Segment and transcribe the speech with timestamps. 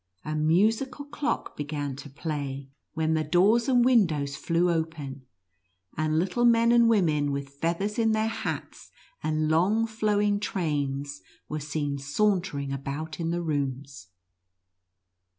[0.25, 4.87] A musical clock began to play, when the doors and windows 14 NUTCRACKER AND MOUSE
[4.87, 4.87] KING.
[4.87, 5.25] flew open,
[5.95, 7.49] and little men and women, with.
[7.49, 8.89] feathers in their hats,
[9.21, 14.07] and long flowing trains, were seen sauntering about in the rooms.